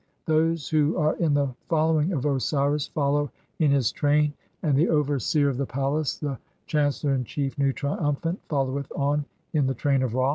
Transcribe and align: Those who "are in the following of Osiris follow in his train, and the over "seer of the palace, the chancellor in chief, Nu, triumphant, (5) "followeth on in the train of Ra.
Those 0.25 0.67
who 0.67 0.97
"are 0.97 1.15
in 1.17 1.35
the 1.35 1.53
following 1.69 2.11
of 2.11 2.25
Osiris 2.25 2.87
follow 2.87 3.29
in 3.59 3.69
his 3.69 3.91
train, 3.91 4.33
and 4.63 4.75
the 4.75 4.89
over 4.89 5.19
"seer 5.19 5.47
of 5.47 5.57
the 5.57 5.65
palace, 5.67 6.17
the 6.17 6.39
chancellor 6.65 7.13
in 7.13 7.23
chief, 7.23 7.55
Nu, 7.59 7.71
triumphant, 7.71 8.39
(5) 8.39 8.47
"followeth 8.49 8.91
on 8.95 9.25
in 9.53 9.67
the 9.67 9.75
train 9.75 10.01
of 10.01 10.15
Ra. 10.15 10.29